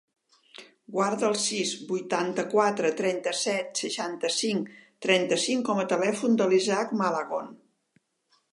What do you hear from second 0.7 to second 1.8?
Guarda el sis,